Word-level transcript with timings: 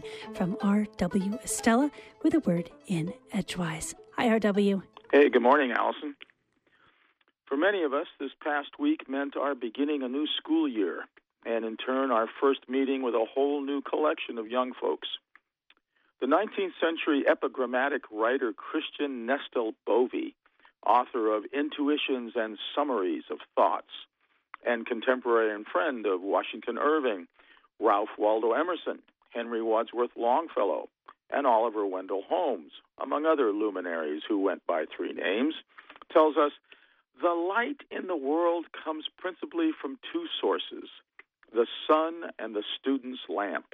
phone 0.00 0.34
from 0.34 0.56
R.W. 0.60 1.38
Estela 1.44 1.90
with 2.22 2.34
a 2.34 2.40
word 2.40 2.70
in 2.86 3.12
Edgewise. 3.32 3.94
Hi, 4.16 4.28
R.W. 4.28 4.82
Hey, 5.12 5.28
good 5.28 5.42
morning, 5.42 5.72
Allison. 5.72 6.16
For 7.46 7.56
many 7.56 7.82
of 7.82 7.92
us, 7.92 8.06
this 8.18 8.32
past 8.42 8.70
week 8.78 9.08
meant 9.08 9.36
our 9.36 9.54
beginning 9.54 10.02
a 10.02 10.08
new 10.08 10.26
school 10.36 10.68
year, 10.68 11.04
and 11.44 11.64
in 11.64 11.76
turn, 11.76 12.10
our 12.10 12.26
first 12.40 12.68
meeting 12.68 13.02
with 13.02 13.14
a 13.14 13.26
whole 13.32 13.64
new 13.64 13.80
collection 13.82 14.38
of 14.38 14.48
young 14.48 14.72
folks. 14.80 15.08
The 16.20 16.26
19th 16.26 16.72
century 16.80 17.24
epigrammatic 17.28 18.02
writer 18.10 18.52
Christian 18.52 19.26
Nestell 19.26 19.74
Bovee, 19.86 20.34
author 20.84 21.32
of 21.32 21.44
Intuitions 21.52 22.32
and 22.34 22.58
Summaries 22.74 23.24
of 23.30 23.38
Thoughts, 23.54 23.92
and 24.66 24.86
contemporary 24.86 25.54
and 25.54 25.66
friend 25.66 26.06
of 26.06 26.22
Washington 26.22 26.78
Irving, 26.78 27.28
Ralph 27.78 28.08
Waldo 28.18 28.52
Emerson, 28.52 29.00
Henry 29.36 29.62
Wadsworth 29.62 30.16
Longfellow, 30.16 30.88
and 31.30 31.46
Oliver 31.46 31.86
Wendell 31.86 32.22
Holmes, 32.26 32.72
among 32.98 33.26
other 33.26 33.52
luminaries 33.52 34.22
who 34.26 34.38
went 34.38 34.66
by 34.66 34.84
three 34.86 35.12
names, 35.12 35.54
tells 36.10 36.38
us 36.38 36.52
the 37.20 37.28
light 37.28 37.82
in 37.90 38.06
the 38.06 38.16
world 38.16 38.64
comes 38.84 39.04
principally 39.18 39.70
from 39.80 39.98
two 40.12 40.26
sources 40.40 40.88
the 41.52 41.66
sun 41.86 42.30
and 42.38 42.54
the 42.54 42.64
student's 42.80 43.20
lamp. 43.28 43.66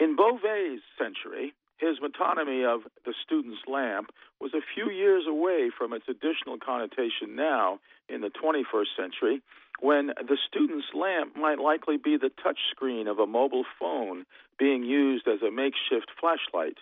In 0.00 0.16
Bovee's 0.16 0.80
century, 0.98 1.52
his 1.78 1.98
metonymy 1.98 2.64
of 2.64 2.82
the 3.04 3.14
student's 3.24 3.62
lamp 3.66 4.10
was 4.40 4.52
a 4.54 4.62
few 4.74 4.90
years 4.90 5.24
away 5.28 5.70
from 5.76 5.92
its 5.92 6.06
additional 6.08 6.58
connotation 6.58 7.34
now 7.34 7.78
in 8.08 8.20
the 8.20 8.30
21st 8.30 8.96
century, 8.96 9.42
when 9.80 10.06
the 10.06 10.38
student's 10.48 10.86
lamp 10.94 11.36
might 11.36 11.58
likely 11.58 11.96
be 11.96 12.16
the 12.16 12.30
touch 12.42 12.58
screen 12.70 13.08
of 13.08 13.18
a 13.18 13.26
mobile 13.26 13.64
phone 13.78 14.24
being 14.58 14.84
used 14.84 15.26
as 15.26 15.42
a 15.42 15.50
makeshift 15.50 16.10
flashlight 16.20 16.78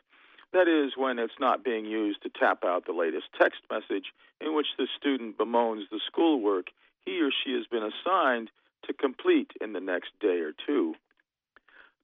that 0.52 0.68
is, 0.68 0.92
when 0.96 1.18
it's 1.18 1.40
not 1.40 1.64
being 1.64 1.86
used 1.86 2.22
to 2.22 2.30
tap 2.30 2.64
out 2.64 2.84
the 2.84 2.92
latest 2.92 3.26
text 3.40 3.60
message 3.70 4.12
in 4.40 4.54
which 4.54 4.66
the 4.76 4.86
student 4.98 5.38
bemoans 5.38 5.84
the 5.90 6.00
schoolwork 6.06 6.66
he 7.04 7.20
or 7.20 7.30
she 7.30 7.52
has 7.54 7.66
been 7.66 7.82
assigned 7.82 8.50
to 8.86 8.92
complete 8.92 9.50
in 9.60 9.72
the 9.72 9.80
next 9.80 10.10
day 10.20 10.40
or 10.40 10.52
two. 10.66 10.94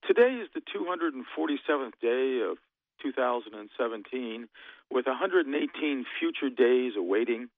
Today 0.06 0.40
is 0.42 0.48
the 0.54 0.62
247th 0.74 1.92
day 2.00 2.40
of 2.48 2.56
2017, 3.02 4.48
with 4.90 5.06
118 5.06 6.06
future 6.18 6.50
days 6.50 6.92
awaiting. 6.96 7.48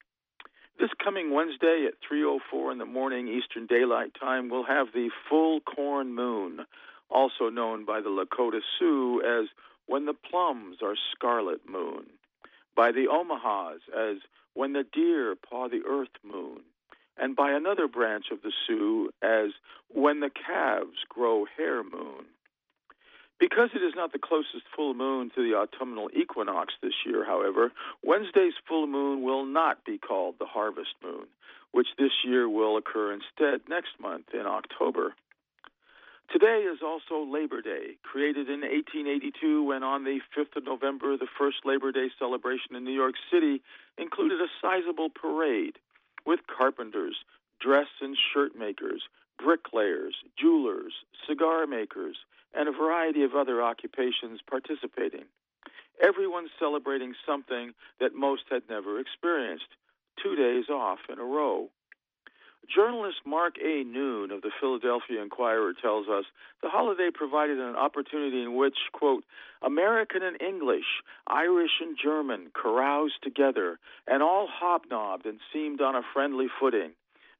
This 0.78 0.90
coming 1.02 1.30
Wednesday 1.30 1.86
at 1.86 2.00
3:04 2.00 2.72
in 2.72 2.78
the 2.78 2.86
morning 2.86 3.28
Eastern 3.28 3.66
Daylight 3.66 4.14
Time, 4.14 4.48
we'll 4.48 4.64
have 4.64 4.92
the 4.92 5.10
full 5.28 5.60
corn 5.60 6.14
moon, 6.14 6.64
also 7.10 7.50
known 7.50 7.84
by 7.84 8.00
the 8.00 8.08
Lakota 8.08 8.62
Sioux 8.78 9.22
as 9.22 9.48
when 9.86 10.06
the 10.06 10.14
plums 10.14 10.82
are 10.82 10.96
scarlet 11.12 11.68
moon, 11.68 12.06
by 12.74 12.92
the 12.92 13.08
Omahas 13.08 13.80
as 13.94 14.18
when 14.54 14.72
the 14.72 14.84
deer 14.84 15.36
paw 15.36 15.68
the 15.68 15.84
earth 15.84 16.16
moon, 16.22 16.62
and 17.16 17.36
by 17.36 17.50
another 17.52 17.86
branch 17.86 18.30
of 18.30 18.42
the 18.42 18.52
Sioux 18.66 19.10
as 19.20 19.50
when 19.88 20.20
the 20.20 20.30
calves 20.30 21.04
grow 21.08 21.44
hair 21.56 21.82
moon. 21.82 22.24
Because 23.40 23.70
it 23.74 23.82
is 23.82 23.94
not 23.96 24.12
the 24.12 24.18
closest 24.18 24.64
full 24.76 24.92
moon 24.92 25.30
to 25.34 25.42
the 25.42 25.56
autumnal 25.56 26.10
equinox 26.14 26.74
this 26.82 26.92
year, 27.06 27.24
however, 27.24 27.72
Wednesday's 28.04 28.52
full 28.68 28.86
moon 28.86 29.22
will 29.22 29.46
not 29.46 29.82
be 29.86 29.96
called 29.96 30.34
the 30.38 30.44
harvest 30.44 30.94
moon, 31.02 31.26
which 31.72 31.88
this 31.98 32.12
year 32.22 32.50
will 32.50 32.76
occur 32.76 33.14
instead 33.14 33.62
next 33.66 33.98
month 33.98 34.26
in 34.34 34.46
October. 34.46 35.14
Today 36.30 36.68
is 36.70 36.80
also 36.84 37.24
Labor 37.24 37.62
Day, 37.62 37.96
created 38.04 38.48
in 38.50 38.60
1882 38.60 39.64
when 39.64 39.82
on 39.82 40.04
the 40.04 40.20
5th 40.36 40.56
of 40.56 40.64
November, 40.64 41.16
the 41.16 41.26
first 41.38 41.64
Labor 41.64 41.92
Day 41.92 42.08
celebration 42.18 42.76
in 42.76 42.84
New 42.84 42.92
York 42.92 43.14
City 43.32 43.62
included 43.96 44.40
a 44.40 44.46
sizable 44.60 45.08
parade 45.08 45.76
with 46.26 46.40
carpenters, 46.46 47.16
dress 47.60 47.88
and 48.00 48.16
shirt 48.32 48.56
makers, 48.56 49.02
bricklayers, 49.42 50.14
jewelers, 50.38 50.92
cigar 51.28 51.66
makers, 51.66 52.16
and 52.54 52.68
a 52.68 52.72
variety 52.72 53.22
of 53.22 53.34
other 53.34 53.62
occupations 53.62 54.40
participating. 54.48 55.24
Everyone 56.02 56.48
celebrating 56.58 57.14
something 57.26 57.72
that 58.00 58.14
most 58.14 58.42
had 58.50 58.62
never 58.68 58.98
experienced 58.98 59.68
two 60.22 60.34
days 60.34 60.68
off 60.68 60.98
in 61.10 61.18
a 61.18 61.24
row. 61.24 61.68
Journalist 62.74 63.18
Mark 63.26 63.56
A. 63.58 63.82
Noon 63.82 64.30
of 64.30 64.42
the 64.42 64.50
Philadelphia 64.60 65.20
Inquirer 65.22 65.72
tells 65.74 66.08
us 66.08 66.24
the 66.62 66.68
holiday 66.68 67.10
provided 67.12 67.58
an 67.58 67.74
opportunity 67.74 68.42
in 68.42 68.54
which, 68.54 68.76
quote, 68.92 69.24
American 69.60 70.22
and 70.22 70.40
English, 70.40 71.02
Irish 71.26 71.80
and 71.80 71.98
German 72.00 72.50
caroused 72.54 73.22
together, 73.22 73.78
and 74.06 74.22
all 74.22 74.46
hobnobbed 74.48 75.26
and 75.26 75.40
seemed 75.52 75.80
on 75.80 75.96
a 75.96 76.02
friendly 76.12 76.46
footing, 76.60 76.92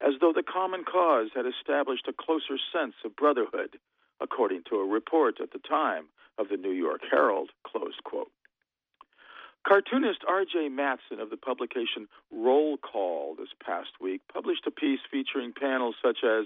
as 0.05 0.15
though 0.19 0.33
the 0.33 0.43
common 0.43 0.83
cause 0.83 1.29
had 1.35 1.45
established 1.45 2.07
a 2.07 2.13
closer 2.13 2.57
sense 2.73 2.95
of 3.05 3.15
brotherhood, 3.15 3.77
according 4.19 4.63
to 4.69 4.75
a 4.77 4.85
report 4.85 5.39
at 5.41 5.51
the 5.51 5.59
time 5.59 6.05
of 6.37 6.49
the 6.49 6.57
New 6.57 6.71
York 6.71 7.01
Herald. 7.09 7.49
Cartoonist 9.71 10.25
R.J. 10.27 10.69
Matson 10.69 11.19
of 11.19 11.29
the 11.29 11.37
publication 11.37 12.07
Roll 12.31 12.77
Call 12.77 13.35
this 13.35 13.49
past 13.63 13.91
week 14.01 14.21
published 14.31 14.67
a 14.67 14.71
piece 14.71 14.99
featuring 15.09 15.53
panels 15.53 15.95
such 16.03 16.23
as 16.23 16.45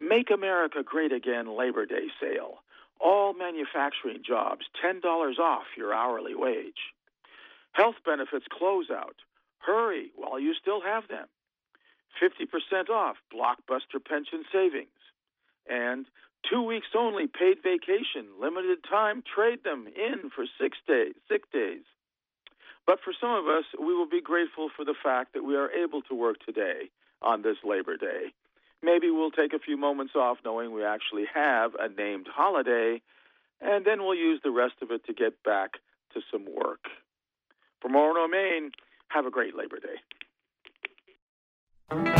Make 0.00 0.30
America 0.30 0.82
Great 0.82 1.12
Again 1.12 1.56
Labor 1.56 1.86
Day 1.86 2.08
Sale, 2.20 2.58
all 3.00 3.34
manufacturing 3.34 4.22
jobs 4.26 4.66
$10 4.84 5.38
off 5.38 5.66
your 5.76 5.94
hourly 5.94 6.34
wage, 6.34 6.94
health 7.72 7.96
benefits 8.04 8.46
closeout, 8.48 9.18
hurry 9.58 10.10
while 10.16 10.40
you 10.40 10.54
still 10.54 10.80
have 10.80 11.06
them, 11.08 11.26
50% 12.20 12.88
off 12.90 13.16
blockbuster 13.32 14.02
pension 14.04 14.44
savings, 14.52 14.88
and 15.68 16.06
two 16.48 16.62
weeks 16.62 16.88
only 16.96 17.26
paid 17.26 17.58
vacation, 17.62 18.26
limited 18.40 18.78
time, 18.88 19.22
trade 19.22 19.64
them 19.64 19.86
in 19.86 20.30
for 20.30 20.44
six 20.60 20.78
days, 20.86 21.14
sick 21.28 21.50
days. 21.52 21.82
But 22.86 23.00
for 23.04 23.12
some 23.20 23.32
of 23.32 23.46
us, 23.46 23.64
we 23.78 23.94
will 23.94 24.08
be 24.08 24.22
grateful 24.22 24.70
for 24.74 24.84
the 24.84 24.94
fact 25.00 25.34
that 25.34 25.44
we 25.44 25.56
are 25.56 25.70
able 25.70 26.00
to 26.02 26.14
work 26.14 26.38
today 26.44 26.90
on 27.20 27.42
this 27.42 27.58
Labor 27.62 27.96
Day. 27.96 28.32
Maybe 28.82 29.10
we'll 29.10 29.30
take 29.30 29.52
a 29.52 29.58
few 29.58 29.76
moments 29.76 30.14
off 30.14 30.38
knowing 30.44 30.72
we 30.72 30.84
actually 30.84 31.24
have 31.34 31.72
a 31.78 31.88
named 31.88 32.28
holiday, 32.32 33.02
and 33.60 33.84
then 33.84 34.00
we'll 34.00 34.14
use 34.14 34.40
the 34.42 34.50
rest 34.50 34.74
of 34.80 34.90
it 34.90 35.04
to 35.06 35.12
get 35.12 35.42
back 35.42 35.72
to 36.14 36.20
some 36.30 36.46
work. 36.46 36.86
From 37.82 37.92
Orono, 37.92 38.30
Maine, 38.30 38.70
have 39.08 39.26
a 39.26 39.30
great 39.30 39.56
Labor 39.56 39.78
Day. 39.80 39.98
Thank 41.90 42.08
you. 42.08 42.17